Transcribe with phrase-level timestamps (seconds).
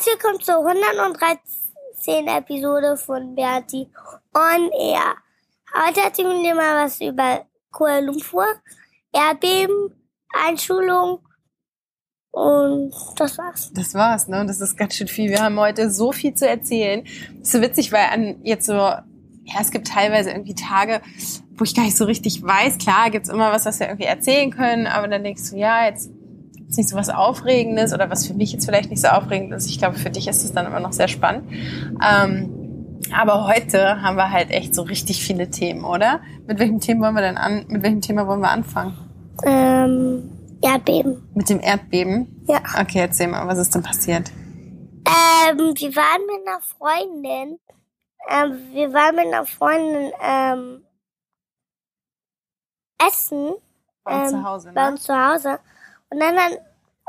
[0.00, 2.26] Herzlich willkommen zur 113.
[2.26, 3.86] Episode von Bertie
[4.32, 5.14] on Air.
[5.74, 8.46] Heute erzählen wir mal was über Kuala Lumpur,
[9.12, 9.92] Erdbeben,
[10.32, 11.18] Einschulung
[12.30, 13.72] und das war's.
[13.74, 14.42] Das war's, ne?
[14.46, 15.28] Das ist ganz schön viel.
[15.28, 17.04] Wir haben heute so viel zu erzählen.
[17.42, 21.02] Ist so witzig, weil an jetzt so, ja, es gibt teilweise irgendwie Tage,
[21.56, 22.78] wo ich gar nicht so richtig weiß.
[22.78, 26.10] Klar, gibt's immer was, was wir irgendwie erzählen können, aber dann denkst du, ja, jetzt
[26.70, 29.68] ist nicht so was Aufregendes oder was für mich jetzt vielleicht nicht so aufregend ist.
[29.68, 31.50] Ich glaube, für dich ist es dann immer noch sehr spannend.
[32.00, 36.20] Ähm, aber heute haben wir halt echt so richtig viele Themen, oder?
[36.46, 38.96] Mit welchem Thema wollen wir denn an, mit welchem Thema wollen wir anfangen?
[39.44, 40.30] Ähm,
[40.62, 41.28] Erdbeben.
[41.34, 42.44] Mit dem Erdbeben?
[42.46, 42.60] Ja.
[42.80, 44.30] Okay, erzähl mal, was ist denn passiert?
[44.30, 47.58] Ähm, wir waren mit einer Freundin,
[48.28, 50.84] ähm, wir waren mit einer Freundin, ähm,
[53.04, 53.54] essen.
[54.04, 54.90] Bei uns ähm, zu Hause, Bei ne?
[54.92, 55.58] uns zu Hause.
[56.10, 56.36] Und dann,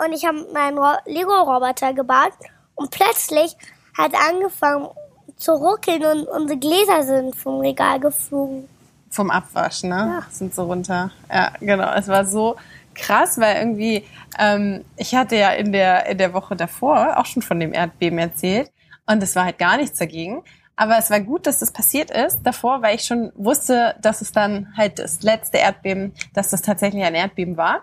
[0.05, 2.33] und ich habe meinen Ro Lego-Roboter gebaut
[2.75, 3.55] und plötzlich
[3.97, 4.89] hat angefangen
[5.35, 8.67] zu ruckeln und unsere Gläser sind vom Regal geflogen.
[9.09, 10.19] Vom Abwasch, ne?
[10.21, 10.25] Ja.
[10.29, 11.11] Sind so runter.
[11.29, 11.91] Ja, genau.
[11.93, 12.55] Es war so
[12.93, 14.05] krass, weil irgendwie,
[14.39, 18.19] ähm, ich hatte ja in der, in der Woche davor auch schon von dem Erdbeben
[18.19, 18.71] erzählt
[19.07, 20.43] und es war halt gar nichts dagegen.
[20.81, 24.31] Aber es war gut, dass das passiert ist davor, weil ich schon wusste, dass es
[24.31, 27.81] dann halt das letzte Erdbeben, dass das tatsächlich ein Erdbeben war.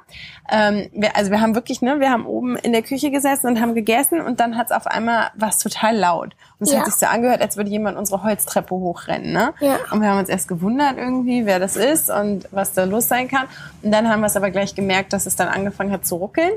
[0.51, 3.61] Ähm, wir, also wir haben wirklich, ne, wir haben oben in der Küche gesessen und
[3.61, 6.35] haben gegessen und dann hat es auf einmal was total laut.
[6.59, 6.81] Und es Ja.
[6.81, 9.55] hat sich so angehört, als würde jemand unsere Holztreppe hochrennen, ne?
[9.61, 9.77] Ja.
[9.93, 13.29] Und wir haben uns erst gewundert irgendwie, wer das ist und was da los sein
[13.29, 13.47] kann.
[13.81, 16.51] Und dann haben wir es aber gleich gemerkt, dass es dann angefangen hat zu ruckeln.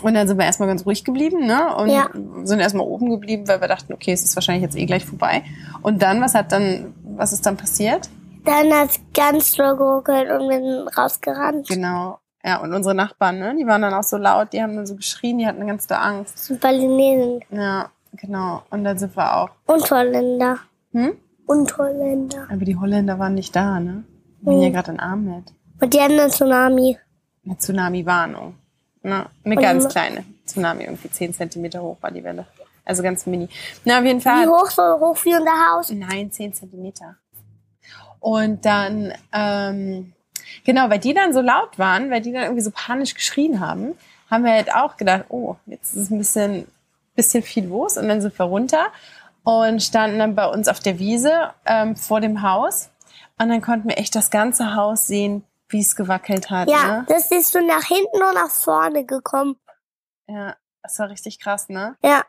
[0.00, 1.76] Und dann sind wir erstmal ganz ruhig geblieben, ne?
[1.76, 2.08] Und Ja.
[2.44, 5.42] sind erstmal oben geblieben, weil wir dachten, okay, es ist wahrscheinlich jetzt eh gleich vorbei.
[5.82, 8.08] Und dann, was hat dann, was ist dann passiert?
[8.44, 11.68] Dann hat es ganz doll geruckelt und wir sind rausgerannt.
[11.68, 12.18] Genau.
[12.44, 13.54] Ja, und unsere Nachbarn, ne?
[13.56, 15.98] Die waren dann auch so laut, die haben dann so geschrien, die hatten ganz doll
[15.98, 16.34] Angst.
[16.34, 18.62] Das sind Balinesen Ja, genau.
[18.70, 19.50] Und dann sind wir auch.
[19.66, 20.56] und Holländer.
[20.92, 21.12] Hm?
[21.46, 22.46] Und Holländer.
[22.50, 24.02] Aber die Holländer waren nicht da, ne?
[24.40, 24.60] Wir waren Mhm.
[24.62, 25.52] hier gerade in Ahmed.
[25.80, 26.98] Und die hatten einen Tsunami.
[27.44, 28.54] Eine Tsunami-Warnung.
[29.02, 29.26] Ne?
[29.44, 32.46] Eine Und ganz ma- kleine Tsunami, irgendwie 10 Zentimeter hoch war die Welle.
[32.84, 33.48] Also ganz mini.
[33.84, 34.46] Na, auf jeden Wie Fall.
[34.48, 35.90] hoch, so hoch wie unser Haus.
[35.90, 37.16] Nein, 10 Zentimeter.
[38.20, 40.12] Und dann, ähm,
[40.64, 43.94] genau, weil die dann so laut waren, weil die dann irgendwie so panisch geschrien haben,
[44.30, 46.66] haben wir halt auch gedacht, oh, jetzt ist ein bisschen,
[47.14, 47.96] bisschen viel los.
[47.96, 48.86] Und dann sind wir runter
[49.44, 52.90] und standen dann bei uns auf der Wiese ähm, vor dem Haus.
[53.38, 56.68] Und dann konnten wir echt das ganze Haus sehen, wie es gewackelt hat.
[56.70, 57.06] Ja, Ne?
[57.08, 59.56] das ist so nach hinten und nach vorne gekommen.
[60.28, 61.96] Ja, das war richtig krass, ne?
[62.02, 62.22] Ja,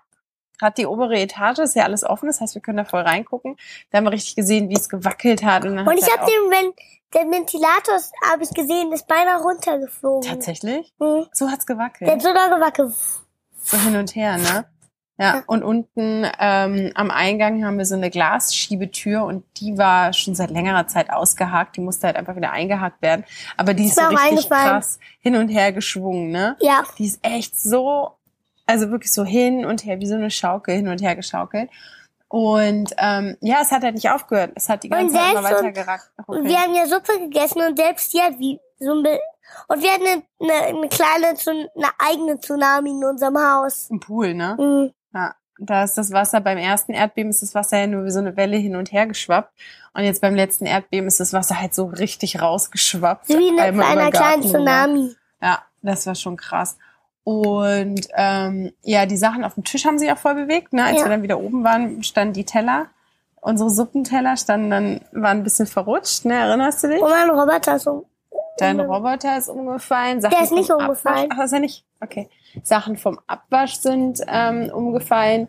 [0.59, 3.58] Gerade die obere Etage ist ja alles offen, das heißt, wir können da voll reingucken.
[3.90, 5.66] Da haben wir richtig gesehen, wie es gewackelt hat.
[5.66, 6.74] Und, und ich halt habe den, wenn
[7.14, 8.00] der Ventilator,
[8.32, 10.30] habe ich gesehen, ist beinahe runtergeflogen.
[10.30, 10.94] Tatsächlich?
[11.00, 11.28] Mhm.
[11.34, 12.09] So hat's Der gewackelt.
[12.12, 12.94] hat so doll gewackelt.
[13.64, 14.66] So hin und her, ne?
[15.19, 20.34] Ja, und unten ähm, am Eingang haben wir so eine Glasschiebetür und die war schon
[20.34, 21.78] seit längerer Zeit ausgehakt.
[21.78, 23.23] Die musste halt einfach wieder eingehakt werden.
[23.56, 26.56] Aber die ist, so richtig krass hin und her geschwungen, ne?
[26.62, 28.13] Ja, Die ist echt so,
[28.66, 31.69] also wirklich so hin und her, wie so eine Schaukel hin und her geschaukelt.
[32.28, 34.53] Und ähm, ja, es hat halt nicht aufgehört.
[34.56, 36.09] Es hat die ganze Zeit immer weiter gerackt.
[36.25, 39.03] und wir haben ja Suppe gegessen und selbst die hat wie so ein
[39.68, 43.90] und wir hatten eine, eine, eine kleine, eine eigene Tsunami in unserem Haus.
[43.91, 44.58] Im Pool, ne?
[44.59, 44.93] Mhm.
[45.59, 48.35] Da ist das Wasser, beim ersten Erdbeben ist das Wasser ja nur wie so eine
[48.35, 49.52] Welle hin und her geschwappt.
[49.94, 53.29] Und jetzt beim letzten Erdbeben ist das Wasser halt so richtig rausgeschwappt.
[53.29, 54.41] Wie eine, bei einer kleinen.
[54.44, 55.16] Tsunami.
[55.41, 56.78] Ja, das war schon krass.
[57.23, 60.73] Und ähm, ja, die Sachen auf dem Tisch haben sich auch voll bewegt.
[60.73, 60.84] Ne?
[60.84, 61.05] Als Ja.
[61.05, 62.88] wir dann wieder oben waren, standen die Teller.
[63.40, 66.34] Unsere Suppenteller standen dann, waren ein bisschen verrutscht, ne?
[66.34, 67.02] Erinnerst du dich?
[67.02, 68.05] Und mein Roboter so.
[68.58, 70.22] Dein Roboter ist umgefallen.
[70.22, 71.29] Sachen Der ist nicht umgefallen.
[71.34, 71.85] Ach, ist er nicht?
[72.02, 72.29] Okay.
[72.61, 75.47] Sachen vom Abwasch sind ähm, umgefallen.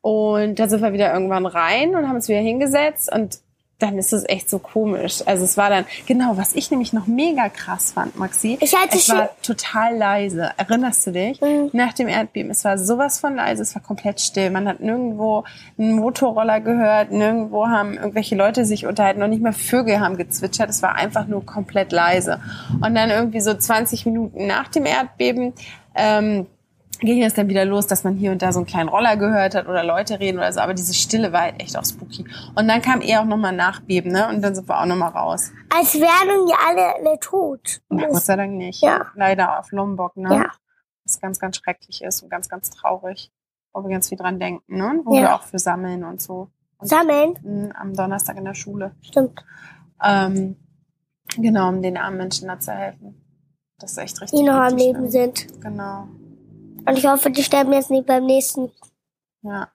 [0.00, 3.12] Und da sind wir wieder irgendwann rein und haben uns wieder hingesetzt.
[3.12, 3.40] Und
[3.78, 5.22] dann ist es echt so komisch.
[5.24, 8.58] Also es war dann, genau, was ich nämlich noch mega krass fand, Maxi.
[8.60, 10.50] Ich hatte es war total leise.
[10.56, 11.40] Erinnerst du dich?
[11.40, 11.70] Mhm.
[11.72, 14.50] Nach dem Erdbeben, es war sowas von leise, es war komplett still.
[14.50, 15.44] Man hat nirgendwo
[15.78, 20.70] einen Motorroller gehört, nirgendwo haben irgendwelche Leute sich unterhalten, noch nicht mal Vögel haben gezwitschert.
[20.70, 22.40] Es war einfach nur komplett leise.
[22.84, 25.52] Und dann irgendwie so 20 Minuten nach dem Erdbeben,
[25.98, 26.46] ähm,
[27.00, 29.54] ging es dann wieder los, dass man hier und da so einen kleinen Roller gehört
[29.54, 30.60] hat oder Leute reden oder so.
[30.60, 32.24] Aber diese Stille war halt echt auch spooky.
[32.56, 34.28] Und dann kam eher auch nochmal Nachbeben, ne?
[34.28, 35.52] Und dann sind wir auch nochmal raus.
[35.76, 37.80] Als wären die alle, alle tot.
[37.90, 38.82] Ja, Gott sei Dank nicht.
[38.82, 39.06] Ja.
[39.14, 40.34] Leider auf Lombok, ne?
[40.34, 40.50] Ja.
[41.04, 43.30] Was ganz, ganz schrecklich ist und ganz, ganz traurig.
[43.72, 45.00] Wo wir ganz viel dran denken, ne?
[45.04, 45.20] Wo Ja.
[45.20, 46.48] wir auch für sammeln und so.
[46.78, 47.38] Und, Sammeln?
[47.42, 48.92] mh, am Donnerstag in der Schule.
[49.02, 49.44] Stimmt.
[50.02, 50.56] Ähm,
[51.36, 53.20] genau, um den armen Menschen da zu helfen.
[53.78, 54.38] Das ist echt richtig.
[54.38, 55.10] Die noch am richtig Leben schlimm.
[55.10, 55.60] sind.
[55.62, 56.08] Genau.
[56.86, 58.70] Und ich hoffe, die sterben jetzt nicht beim nächsten.
[59.42, 59.68] Ja.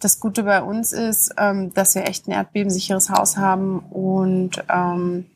[0.00, 5.26] Das Gute bei uns ist, ähm, dass wir echt ein erdbebensicheres Haus haben und ähm,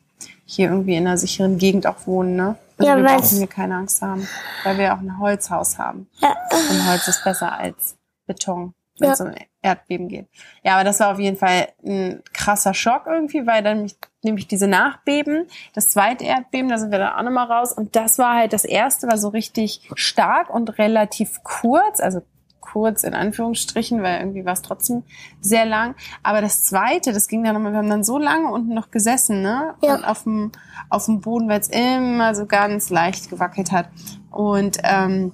[0.45, 2.35] hier irgendwie in einer sicheren Gegend auch wohnen.
[2.35, 2.55] Ne?
[2.77, 4.27] Also Ja, wir brauchen hier keine Angst haben,
[4.63, 6.07] weil wir auch ein Holzhaus haben.
[6.19, 6.35] Ja.
[6.51, 7.95] Und Holz ist besser als
[8.25, 9.13] Beton, wenn Ja.
[9.13, 9.31] es um
[9.61, 10.27] Erdbeben geht.
[10.63, 14.47] Ja, aber das war auf jeden Fall ein krasser Schock irgendwie, weil dann mich- nämlich
[14.47, 17.73] diese Nachbeben, das zweite Erdbeben, da sind wir dann auch nochmal raus.
[17.73, 22.21] Und das war halt das erste, war so richtig stark und relativ kurz, also
[22.59, 25.03] kurz in Anführungsstrichen, weil irgendwie war es trotzdem
[25.39, 25.95] sehr lang.
[26.23, 29.41] Aber das zweite, das ging dann nochmal, wir haben dann so lange unten noch gesessen,
[29.41, 29.75] ne?
[29.81, 29.95] Ja.
[29.95, 30.51] Und auf dem,
[30.89, 33.89] auf dem Boden, weil es immer so ganz leicht gewackelt hat.
[34.31, 35.31] Und ähm,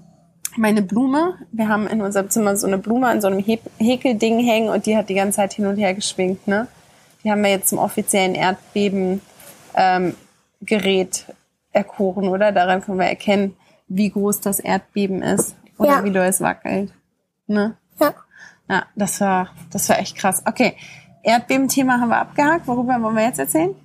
[0.58, 4.40] meine Blume, wir haben in unserem Zimmer so eine Blume an so einem He Häkelding
[4.40, 6.68] hängen und die hat die ganze Zeit hin und her geschwingt, ne?
[7.24, 9.22] Die haben wir jetzt zum offiziellen Erdbeben
[9.76, 10.16] ähm,
[10.62, 11.26] Gerät
[11.72, 12.52] erkoren, oder?
[12.52, 13.56] Daran können wir erkennen,
[13.88, 16.04] wie groß das Erdbeben ist oder Ja.
[16.04, 16.92] wie doll es wackelt.
[17.48, 17.76] Ne?
[18.00, 18.14] Ja.
[18.70, 20.42] Ja, das war, das war echt krass.
[20.46, 20.76] Okay,
[21.24, 22.68] Erdbeben-Thema haben wir abgehakt.
[22.68, 23.76] Worüber wollen wir jetzt erzählen?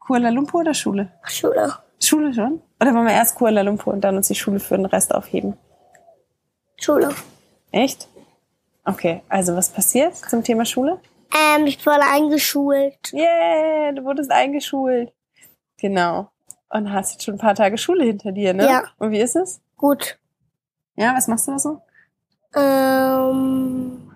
[0.00, 1.12] Kuala Lumpur oder Schule?
[1.24, 1.72] Schule.
[2.02, 2.60] Schule schon?
[2.80, 5.56] Oder wollen wir erst Kuala Lumpur und dann uns die Schule für den Rest aufheben?
[6.78, 7.14] Schule.
[7.72, 8.08] Echt?
[8.84, 11.00] Okay, also was passiert zum Thema Schule?
[11.34, 13.12] Ähm, ich wurde eingeschult.
[13.12, 15.12] Yeah, du wurdest eingeschult.
[15.78, 16.30] Genau.
[16.68, 18.66] Und hast jetzt schon ein paar Tage Schule hinter dir, ne?
[18.66, 18.84] Ja.
[18.98, 19.60] Und wie ist es?
[19.76, 20.18] Gut.
[20.96, 21.82] Ja, was machst du da so?
[22.54, 24.12] Ähm,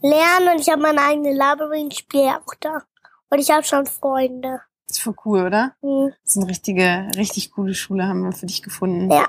[0.00, 2.82] lernen und ich habe meine eigene Library und spiele auch da.
[3.30, 4.60] Und ich habe schon Freunde.
[4.88, 5.74] Ist voll cool, oder?
[5.80, 6.12] Hm.
[6.22, 9.10] Das ist eine richtige, richtig coole Schule haben wir für dich gefunden.
[9.10, 9.26] Ja.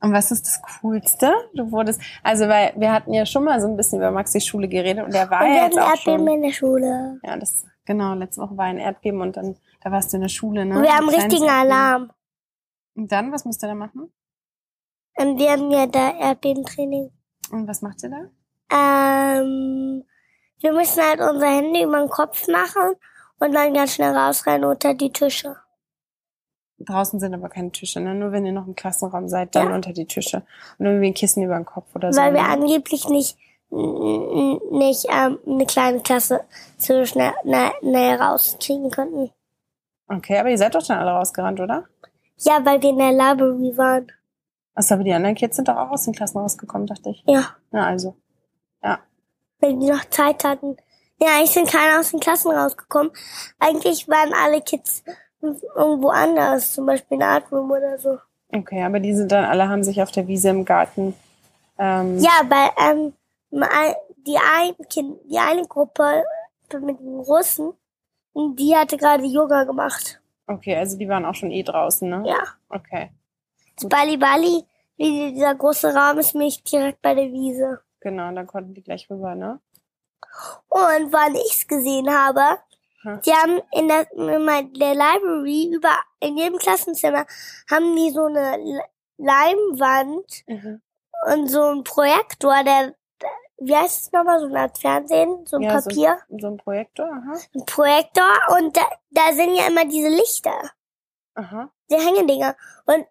[0.00, 1.32] Und was ist das Coolste?
[1.54, 4.68] Du wurdest, also weil wir hatten ja schon mal so ein bisschen über Maxis Schule
[4.68, 6.34] geredet und der war Und ja jetzt auch Erdbeben schon.
[6.36, 7.20] in der Schule.
[7.24, 8.14] Ja, das genau.
[8.14, 10.76] Letzte Woche war ein Erdbeben und dann da warst du in der Schule, ne?
[10.76, 11.72] Und wir haben richtigen Erdbeben.
[11.72, 12.12] Alarm.
[12.94, 14.12] Und dann, was müsst ihr da machen?
[15.16, 17.10] Und wir haben ja da Erdbebentraining.
[17.50, 19.38] Und was macht ihr da?
[19.38, 20.04] Ähm,
[20.60, 22.96] wir müssen halt unser Handy über den Kopf machen
[23.38, 25.56] und dann ganz schnell rausrennen unter die Tische.
[26.78, 28.14] Draußen sind aber keine Tische, ne?
[28.14, 29.74] Nur wenn ihr noch im Klassenraum seid, dann Ja.
[29.74, 30.42] unter die Tische.
[30.78, 32.20] Und irgendwie ein Kissen über den Kopf oder so.
[32.20, 33.38] Weil wir angeblich nicht,
[33.70, 36.44] nicht ähm, eine kleine Klasse
[36.76, 39.30] so schnell, schnell, schnell rausziehen könnten.
[40.08, 41.84] Okay, aber ihr seid doch schon alle rausgerannt, oder?
[42.38, 44.12] Ja, weil wir in der Library waren.
[44.74, 47.24] Achso, aber die anderen Kids sind doch auch aus den Klassen rausgekommen, dachte ich.
[47.26, 48.14] Ja, Na also.
[48.82, 48.98] Ja.
[49.60, 50.76] wenn die noch Zeit hatten.
[51.20, 53.10] Ja, eigentlich sind keine aus den Klassen rausgekommen.
[53.58, 55.02] Eigentlich waren alle Kids
[55.40, 58.18] irgendwo anders, zum Beispiel in der Art Room oder so.
[58.52, 61.14] Okay, aber die sind dann alle, haben sich auf der Wiese im Garten.
[61.78, 63.12] Ähm, Ja, weil ähm,
[64.26, 66.24] die, ein kind, die eine Gruppe
[66.80, 67.72] mit den Russen,
[68.34, 70.20] die hatte gerade Yoga gemacht.
[70.46, 72.22] Okay, also die waren auch schon eh draußen, ne?
[72.26, 72.38] Ja.
[72.68, 73.10] Okay,
[73.76, 74.64] Das Bali Bali,
[74.98, 77.80] dieser große Raum ist, mich direkt bei der Wiese.
[78.00, 79.60] genau, dann konnten die gleich rüber, ne?
[80.68, 82.42] Und wann ich's gesehen habe,
[83.02, 83.20] Hm.
[83.24, 87.24] die haben in der, in der Library, über, in jedem Klassenzimmer,
[87.70, 88.82] haben die so eine L-
[89.18, 90.82] Leinwand Mhm.
[91.30, 92.94] und so ein Projektor, der,
[93.58, 96.56] wie heißt es nochmal, so eine Art Fernsehen, so ein Ja, so- Papier, So ein
[96.56, 97.38] Projektor, aha.
[97.54, 98.28] ein Projektor
[98.58, 100.70] und da, da sind ja immer diese Lichter,
[101.34, 101.70] Aha.
[101.90, 102.56] die Hängedinger.
[102.86, 103.06] Und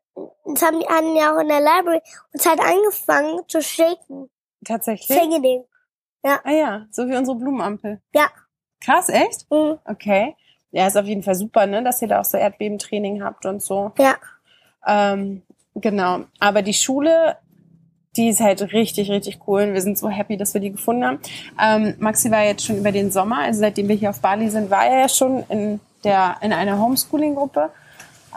[0.45, 2.01] das haben die hatten ja auch in der Library
[2.33, 4.29] und es hat angefangen zu shaken.
[4.61, 5.17] Das Tatsächlich?
[6.25, 6.39] Hängeding.
[6.43, 8.01] Ah ja, so wie unsere Blumenampel.
[8.13, 8.27] Ja.
[8.81, 9.49] Krass, echt?
[9.49, 9.77] Mhm.
[9.85, 10.35] Okay.
[10.71, 13.61] Ja, ist auf jeden Fall super, ne, dass ihr da auch so Erdbebentraining habt und
[13.61, 13.91] so.
[13.97, 14.15] Ja.
[14.85, 15.41] Ähm,
[15.73, 16.25] genau.
[16.39, 17.37] Aber die Schule,
[18.17, 19.63] die ist halt richtig, richtig cool.
[19.63, 21.19] Und wir sind so happy, dass wir die gefunden haben.
[21.61, 24.69] Ähm, Maxi war jetzt schon über den Sommer, also seitdem wir hier auf Bali sind,
[24.69, 27.71] war er ja schon in der in einer Homeschooling-Gruppe.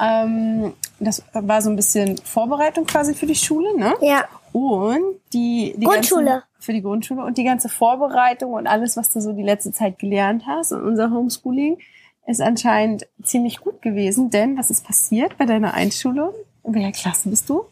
[0.01, 3.95] Ähm, das war so ein bisschen Vorbereitung quasi für die Schule, ne?
[4.01, 4.25] Ja.
[4.59, 6.25] Und die, die Grundschule.
[6.25, 9.73] Ganze, für die Grundschule und die ganze Vorbereitung und alles, was du so die letzte
[9.73, 11.79] Zeit gelernt hast und unser Homeschooling
[12.27, 16.31] ist anscheinend ziemlich gut gewesen, denn was ist passiert bei deiner Einschulung?
[16.65, 17.65] In welcher Klasse bist du?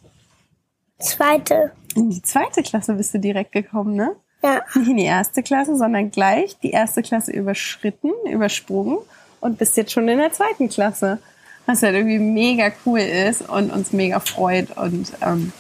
[0.99, 1.73] Zweite.
[1.95, 4.17] In die zweite Klasse bist du direkt gekommen, ne?
[4.43, 4.63] Ja.
[4.75, 8.99] Nicht in die erste Klasse, sondern gleich die erste Klasse überschritten, übersprungen
[9.41, 11.19] und bist jetzt schon in der zweiten Klasse.
[11.67, 15.53] Was halt irgendwie mega cool ist und uns mega freut und ähm,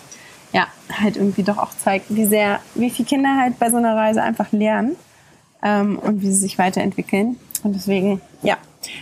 [0.53, 3.97] ja, halt irgendwie doch auch zeigt, wie sehr, wie viele Kinder halt bei so einer
[3.97, 4.97] Reise einfach lernen
[5.63, 7.37] ähm, und wie sie sich weiterentwickeln.
[7.63, 8.57] Und deswegen, ja,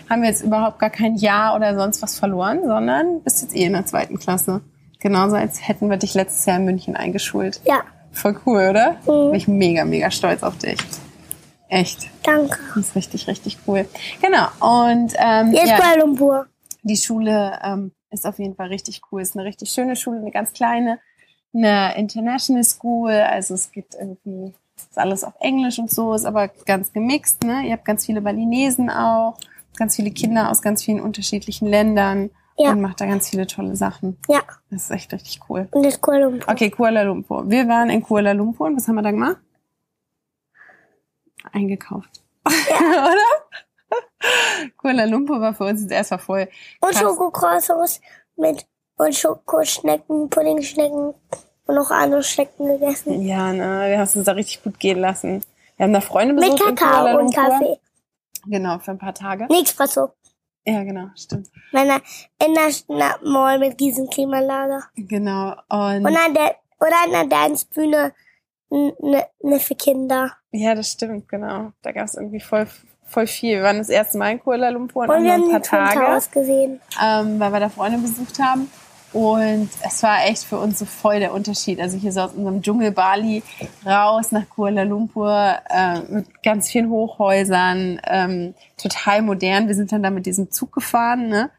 [0.08, 3.64] haben wir jetzt überhaupt gar kein Jahr oder sonst was verloren, sondern bist jetzt eh
[3.64, 4.62] in der zweiten Klasse.
[5.00, 7.60] Genauso als hätten wir dich letztes Jahr in München eingeschult.
[7.64, 7.82] Ja.
[8.12, 8.92] Voll cool, oder?
[9.02, 9.30] Mhm.
[9.30, 10.78] Bin ich mega, mega stolz auf dich.
[11.68, 12.06] Echt.
[12.22, 12.58] Danke.
[12.74, 13.86] Das ist richtig, richtig cool.
[14.22, 14.46] Genau.
[14.60, 16.46] Und ähm, Jetzt ja, Kuala Lumpur.
[16.82, 19.20] die Schule ähm, ist auf jeden Fall richtig cool.
[19.20, 21.00] Ist eine richtig schöne Schule, eine ganz kleine,
[21.54, 23.12] eine International School.
[23.12, 27.44] Also es gibt irgendwie ist alles auf Englisch und so, ist aber ganz gemixt.
[27.44, 27.62] Ne?
[27.66, 29.38] Ihr habt ganz viele Balinesen auch,
[29.76, 32.70] ganz viele Kinder aus ganz vielen unterschiedlichen Ländern Ja.
[32.70, 34.18] und macht da ganz viele tolle Sachen.
[34.28, 34.42] Ja.
[34.70, 35.68] Das ist echt richtig cool.
[35.70, 36.48] Und jetzt Kuala Lumpur.
[36.52, 37.48] Okay, Kuala Lumpur.
[37.48, 39.38] Wir waren in Kuala Lumpur und was haben wir da gemacht?
[41.52, 42.22] Eingekauft.
[42.46, 43.18] Oder?
[44.76, 46.48] Kuala Lumpur war für uns jetzt erstmal voll.
[46.80, 47.00] Und krass.
[47.00, 48.00] Schokocroissants
[48.36, 51.14] mit und Schokoschnecken, Puddingschnecken
[51.66, 53.22] und noch andere Schnecken gegessen.
[53.22, 55.42] Ja, ne, wir haben es uns da richtig gut gehen lassen.
[55.76, 57.34] Wir haben da Freunde Mit besucht in Kuala Kakao und.
[57.34, 57.78] Kaffee.
[58.46, 59.46] Genau, für ein paar Tage.
[59.50, 60.10] Nee, Espresso.
[60.66, 61.48] Ja, genau, stimmt.
[61.72, 61.96] Meiner
[62.44, 64.82] in der Schna- Mall mit diesem Klimaanlage.
[64.96, 65.50] Genau.
[65.68, 68.12] Und, Und an der, oder an der Tanzbühne
[68.70, 70.32] ne, ne für Kinder.
[70.52, 71.72] ja, das stimmt, genau.
[71.82, 72.66] Da gab es irgendwie voll,
[73.06, 73.56] voll viel.
[73.56, 75.68] Wir waren das erste Mal in Kuala Lumpur und, Und auch wir haben ein die
[75.68, 76.22] paar Tage.
[76.32, 76.80] Gesehen.
[77.02, 78.70] ähm, weil wir da Freunde besucht haben.
[79.14, 81.80] Und es war echt für uns so voll der Unterschied.
[81.80, 83.42] Also hier so aus unserem Dschungel Bali
[83.86, 89.68] raus nach Kuala Lumpur äh, mit ganz vielen Hochhäusern, ähm, total modern.
[89.68, 91.50] Wir sind dann da mit diesem Zug gefahren, ne?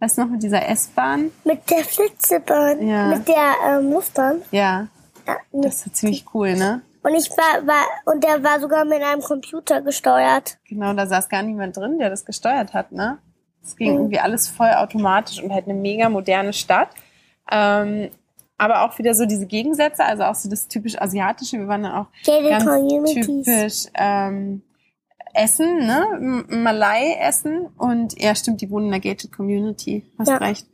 [0.00, 1.32] Weißt du noch, mit dieser S-Bahn?
[1.44, 2.86] Mit der Flitzebahn.
[2.86, 3.08] Ja.
[3.08, 4.42] Mit der ähm, Luftbahn.
[4.52, 4.86] Ja,
[5.28, 6.80] Ja, das ist ziemlich cool, ne?
[7.02, 10.58] Und ich war, war, und der war sogar mit einem Computer gesteuert.
[10.68, 13.18] Genau, da saß gar niemand drin, der das gesteuert hat, ne?
[13.62, 16.88] Es ging irgendwie alles voll automatisch und halt eine mega moderne Stadt.
[17.50, 18.10] Ähm,
[18.56, 21.58] aber auch wieder so diese Gegensätze, also auch so das typisch Asiatische.
[21.58, 23.26] Wir waren dann auch Gated ganz Communities.
[23.26, 24.62] typisch ähm,
[25.32, 26.44] Essen, ne?
[26.48, 27.66] Malai-Essen.
[27.76, 30.04] Und ja, stimmt, die wohnen in der Gated Community.
[30.18, 30.36] Hast Ja.
[30.38, 30.66] recht.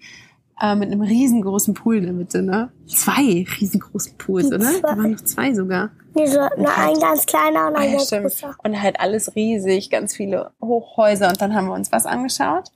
[0.61, 2.71] Äh, mit einem riesengroßen Pool in der Mitte, ne?
[2.87, 4.61] Zwei riesengroßen Pools, oder?
[4.61, 4.81] zwei.
[4.81, 5.91] Da waren noch zwei sogar.
[6.15, 8.23] Nee, so nur ein ganz kleiner und Ah, ein ja, ganz stimmt.
[8.23, 8.55] großer.
[8.63, 11.29] Und halt alles riesig, ganz viele Hochhäuser.
[11.31, 12.71] Und dann haben wir uns was angeschaut?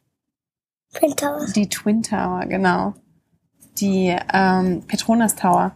[0.93, 1.53] Twin Towers.
[1.53, 2.95] Die Twin Tower, genau.
[3.79, 5.73] Die ähm, Petronas Tower.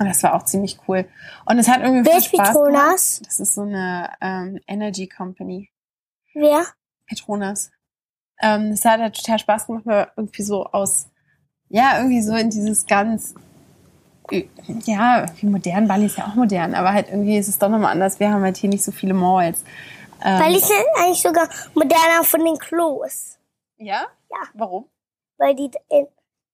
[0.00, 1.04] Und das war auch ziemlich cool.
[1.44, 3.16] Und es hat irgendwie Wer viel Spaß Petronas?
[3.18, 3.26] gemacht.
[3.26, 5.70] Das ist so eine ähm, Energy Company.
[6.34, 6.62] Wer?
[7.06, 7.70] Petronas.
[8.40, 11.08] Ähm, es hat halt total Spaß gemacht, weil irgendwie so aus,
[11.68, 13.34] ja, irgendwie so in dieses ganz,
[14.84, 17.92] ja, wie modern, Bali ist ja auch modern, aber halt irgendwie ist es doch nochmal
[17.92, 18.20] anders.
[18.20, 19.64] Wir haben halt hier nicht so viele Malls.
[20.22, 23.38] Ähm, ich sind eigentlich sogar moderner von den Klos.
[23.78, 24.06] ja?
[24.30, 24.48] Ja.
[24.54, 24.86] Warum?
[25.38, 26.06] Weil die in,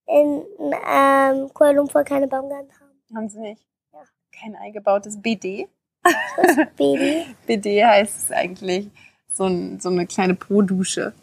[0.06, 0.42] in
[0.86, 3.16] ähm, Kuala Lumpur keine Baumgarten haben.
[3.16, 3.66] Haben sie nicht.
[3.92, 4.00] Ja.
[4.38, 5.68] Kein eingebautes BD.
[6.76, 7.26] Baby.
[7.46, 8.90] BD heißt es eigentlich
[9.32, 11.14] so, ein, so eine kleine Po-Dusche.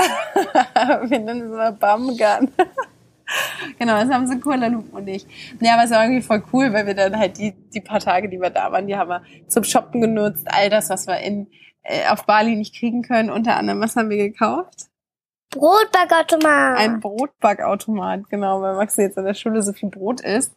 [1.10, 2.52] Wir nennen es immer Bumgun.
[3.78, 5.26] genau, das haben sie Kuala Lumpur und ich.
[5.60, 8.28] Ja, aber es war irgendwie voll cool, weil wir dann halt die, die paar Tage,
[8.28, 10.46] die wir da waren, die haben wir zum Shoppen genutzt.
[10.46, 11.46] All das, was wir in,
[11.82, 13.30] äh, auf Bali nicht kriegen können.
[13.30, 14.86] Unter anderem, was haben wir gekauft?
[15.50, 16.78] Brotbackautomat.
[16.78, 20.54] Ein Brotbackautomat, genau, weil Maxi jetzt in der Schule so viel Brot isst.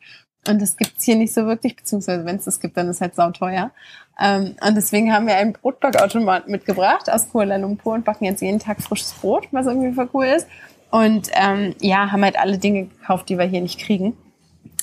[0.48, 3.16] Und das gibt's hier nicht so wirklich, beziehungsweise wenn es das gibt, dann ist halt
[3.16, 3.72] sauteuer.
[4.20, 8.60] Ähm, und deswegen haben wir einen Brotbackautomat mitgebracht aus Kuala Lumpur und backen jetzt jeden
[8.60, 10.48] Tag frisches Brot, was irgendwie voll cool ist.
[10.92, 14.16] Und ähm, ja, haben halt alle Dinge gekauft, die wir hier nicht kriegen.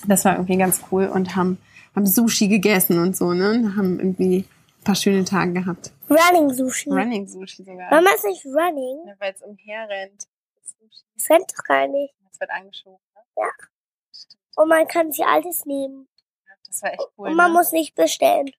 [0.08, 1.58] Das war irgendwie ganz cool und haben,
[1.94, 3.50] haben Sushi gegessen und so, ne?
[3.50, 5.92] Und haben irgendwie ein paar schöne Tage gehabt.
[6.08, 6.90] Running Sushi.
[6.90, 7.90] Running Sushi sogar.
[7.90, 9.14] Mama ist nicht Running.
[9.20, 10.26] Weil es umherrennt.
[11.14, 12.14] Das rennt doch gar nicht.
[12.28, 12.99] Das wird angeschoben.
[13.14, 13.22] Ne?
[13.37, 13.49] Ja.
[14.56, 16.08] Und man kann sich alles nehmen.
[16.66, 17.28] Das war echt cool.
[17.28, 17.58] Und man ne?
[17.58, 18.50] muss nicht bestellen.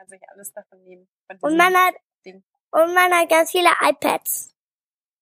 [0.00, 1.06] Kann sich alles davon nehmen.
[1.42, 2.42] Und man hat, Ding.
[2.70, 4.54] und man hat ganz viele iPads.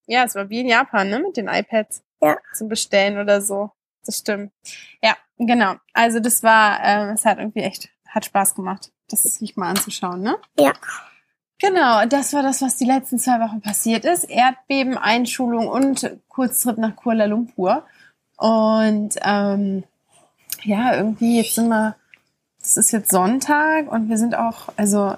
[0.07, 1.19] Ja, es war wie in Japan, ne?
[1.19, 2.05] Mit den iPads.
[2.21, 2.39] Ja.
[2.55, 3.73] Zum Bestellen oder so.
[4.05, 4.53] Das stimmt.
[5.03, 5.75] Ja, genau.
[5.95, 10.21] Also das war, ähm, es hat irgendwie echt, hat Spaß gemacht, das sich mal anzuschauen,
[10.21, 10.39] ne?
[10.57, 10.75] Ja.
[11.61, 14.31] Genau, das war das, was die letzten zwei Wochen passiert ist.
[14.31, 17.85] Erdbeben, Einschulung und Kurztrip nach Kuala Lumpur.
[18.37, 19.83] Und ähm,
[20.63, 21.97] ja, irgendwie jetzt sind wir,
[22.69, 25.15] es ist jetzt Sonntag und wir sind auch, also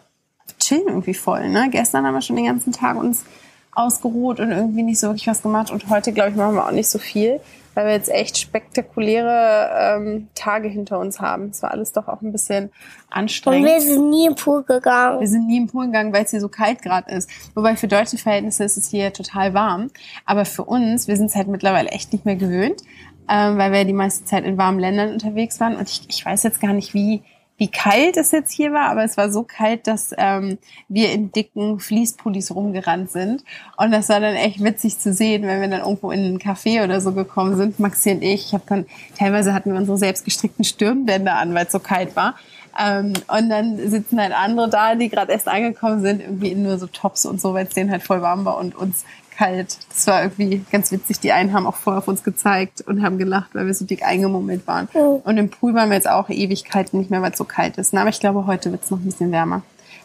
[0.61, 1.49] chillen irgendwie voll.
[1.49, 1.69] Ne?
[1.71, 3.25] Gestern haben wir schon den ganzen Tag uns
[3.73, 5.73] ausgeruht und irgendwie nicht so wirklich was gemacht.
[5.73, 7.41] Und heute, glaube ich, machen wir auch nicht so viel,
[7.75, 11.49] weil wir jetzt echt spektakuläre ähm, Tage hinter uns haben.
[11.51, 12.71] Es war alles doch auch ein bisschen
[13.11, 13.67] anstrengend.
[13.67, 15.19] Und wir sind nie im Pool gegangen.
[15.19, 17.29] Wir sind nie im Pool gegangen, weil es hier so kalt gerade ist.
[17.57, 19.91] Wobei für deutsche Verhältnisse ist es hier total warm.
[20.25, 22.81] Aber für uns, wir sind es halt mittlerweile echt nicht mehr gewöhnt,
[23.29, 25.75] ähm, weil wir die meiste Zeit in warmen Ländern unterwegs waren.
[25.75, 27.25] Und ich, ich weiß jetzt gar nicht, wie
[27.61, 30.57] wie kalt es jetzt hier war, aber es war so kalt, dass ähm,
[30.89, 33.45] wir in dicken Fließpullis rumgerannt sind.
[33.77, 36.83] Und das war dann echt witzig zu sehen, wenn wir dann irgendwo in einen Café
[36.83, 38.47] oder so gekommen sind, Maxi und ich.
[38.47, 38.87] Ich habe dann,
[39.19, 42.37] teilweise hatten wir unsere selbstgestrickten Stirnbänder an, weil es so kalt war.
[42.81, 46.79] Ähm, und dann sitzen halt andere da, die gerade erst angekommen sind, irgendwie in nur
[46.79, 49.05] so Tops und so, weil es denen halt voll warm war und uns
[49.41, 49.79] kalt.
[49.89, 51.21] Das war irgendwie ganz witzig.
[51.21, 54.03] Die einen haben auch vorher auf uns gezeigt und haben gelacht, weil wir so dick
[54.03, 54.89] eingemummelt waren.
[54.93, 55.23] Mhm.
[55.25, 57.95] Und im Pool waren wir jetzt auch Ewigkeiten nicht mehr, weil es so kalt ist.
[57.95, 59.63] Aber ich glaube, heute wird es noch ein bisschen wärmer.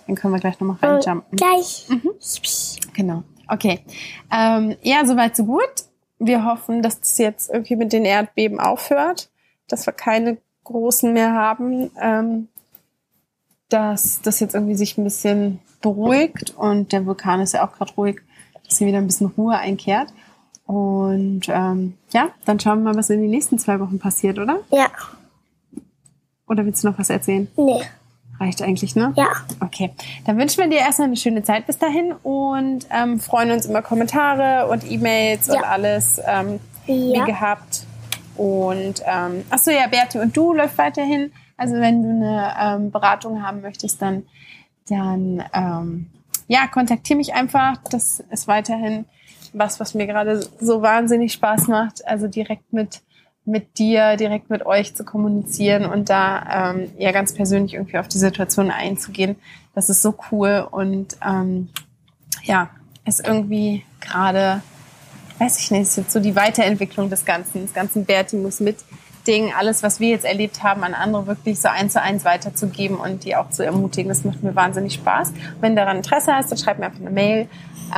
[0.08, 1.36] Dann können wir gleich nochmal reinjumpen.
[1.36, 1.86] Gleich.
[1.90, 2.12] Mhm.
[2.94, 3.24] Genau.
[3.50, 3.82] Okay.
[4.34, 5.84] Ähm, ja, soweit so gut.
[6.18, 9.30] Wir hoffen, dass das jetzt irgendwie mit den Erdbeben aufhört,
[9.68, 12.48] dass wir keine großen mehr haben, ähm,
[13.68, 17.94] dass das jetzt irgendwie sich ein bisschen beruhigt und der Vulkan ist ja auch gerade
[17.96, 18.22] ruhig
[18.68, 20.10] dass hier wieder ein bisschen Ruhe einkehrt.
[20.66, 24.60] Und ähm, ja, dann schauen wir mal, was in den nächsten zwei Wochen passiert, oder?
[24.72, 24.88] Ja.
[26.48, 27.48] Oder willst du noch was erzählen?
[27.56, 27.82] Nee.
[28.40, 29.14] Reicht eigentlich, ne?
[29.16, 29.28] Ja.
[29.62, 29.92] Okay.
[30.26, 33.82] Dann wünschen wir dir erstmal eine schöne Zeit bis dahin und ähm, freuen uns über
[33.82, 35.56] Kommentare und E-Mails ja.
[35.56, 36.96] und alles ähm, ja.
[36.96, 37.86] wie gehabt.
[38.36, 41.32] Und ähm, achso, ja, Berti und du läuft weiterhin.
[41.58, 44.24] Also wenn du eine ähm, Beratung haben möchtest, dann,
[44.90, 46.08] dann ähm,
[46.48, 47.78] ja, kontaktiere mich einfach.
[47.90, 49.06] Das ist weiterhin
[49.54, 52.06] was, was mir gerade so wahnsinnig Spaß macht.
[52.08, 53.02] Also direkt mit
[53.46, 58.08] mit dir, direkt mit euch zu kommunizieren und da ähm, ja ganz persönlich irgendwie auf
[58.08, 59.36] die Situation einzugehen.
[59.76, 61.70] Das ist so cool und ähm,
[62.44, 62.72] ja,
[63.06, 64.62] ist irgendwie gerade,
[65.38, 68.78] weiß ich nicht, ist jetzt so die Weiterentwicklung des Ganzen, des ganzen Berti muss mit
[69.28, 72.98] Ding, alles, was wir jetzt erlebt haben, an andere wirklich so eins zu eins weiterzugeben
[72.98, 74.10] und die auch zu ermutigen.
[74.10, 75.34] Das macht mir wahnsinnig Spaß.
[75.62, 77.48] Wenn daran Interesse hast, dann schreib mir einfach eine Mail.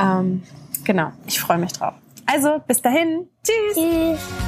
[0.00, 0.42] Ähm,
[0.84, 1.94] genau, ich freue mich drauf.
[2.26, 3.28] Also, bis dahin.
[3.42, 3.74] Tschüss.
[3.74, 4.47] Tschüss.